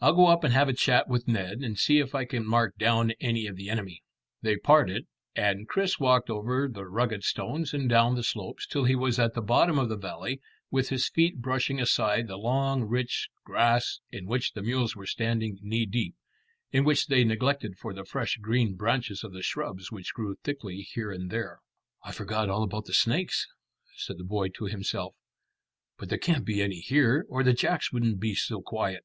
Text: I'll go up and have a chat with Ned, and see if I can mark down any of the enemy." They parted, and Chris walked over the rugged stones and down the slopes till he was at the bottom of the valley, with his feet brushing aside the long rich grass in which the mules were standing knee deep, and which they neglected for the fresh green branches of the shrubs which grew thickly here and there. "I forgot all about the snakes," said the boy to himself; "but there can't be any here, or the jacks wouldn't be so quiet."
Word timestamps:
I'll 0.00 0.14
go 0.14 0.28
up 0.28 0.44
and 0.44 0.54
have 0.54 0.68
a 0.68 0.72
chat 0.74 1.08
with 1.08 1.26
Ned, 1.26 1.58
and 1.64 1.76
see 1.76 1.98
if 1.98 2.14
I 2.14 2.24
can 2.24 2.46
mark 2.46 2.76
down 2.78 3.10
any 3.20 3.48
of 3.48 3.56
the 3.56 3.68
enemy." 3.68 4.04
They 4.42 4.56
parted, 4.56 5.08
and 5.34 5.66
Chris 5.68 5.98
walked 5.98 6.30
over 6.30 6.68
the 6.68 6.86
rugged 6.86 7.24
stones 7.24 7.74
and 7.74 7.88
down 7.88 8.14
the 8.14 8.22
slopes 8.22 8.64
till 8.64 8.84
he 8.84 8.94
was 8.94 9.18
at 9.18 9.34
the 9.34 9.42
bottom 9.42 9.76
of 9.76 9.88
the 9.88 9.96
valley, 9.96 10.40
with 10.70 10.90
his 10.90 11.08
feet 11.08 11.38
brushing 11.40 11.80
aside 11.80 12.28
the 12.28 12.36
long 12.36 12.84
rich 12.84 13.28
grass 13.44 13.98
in 14.12 14.26
which 14.26 14.52
the 14.52 14.62
mules 14.62 14.94
were 14.94 15.04
standing 15.04 15.58
knee 15.62 15.84
deep, 15.84 16.14
and 16.72 16.86
which 16.86 17.08
they 17.08 17.24
neglected 17.24 17.76
for 17.76 17.92
the 17.92 18.04
fresh 18.04 18.36
green 18.36 18.76
branches 18.76 19.24
of 19.24 19.32
the 19.32 19.42
shrubs 19.42 19.90
which 19.90 20.14
grew 20.14 20.36
thickly 20.44 20.76
here 20.76 21.10
and 21.10 21.28
there. 21.28 21.58
"I 22.04 22.12
forgot 22.12 22.48
all 22.48 22.62
about 22.62 22.84
the 22.84 22.94
snakes," 22.94 23.48
said 23.96 24.18
the 24.18 24.22
boy 24.24 24.50
to 24.50 24.66
himself; 24.66 25.16
"but 25.98 26.08
there 26.08 26.18
can't 26.18 26.44
be 26.46 26.62
any 26.62 26.78
here, 26.78 27.26
or 27.28 27.42
the 27.42 27.52
jacks 27.52 27.92
wouldn't 27.92 28.20
be 28.20 28.36
so 28.36 28.62
quiet." 28.62 29.02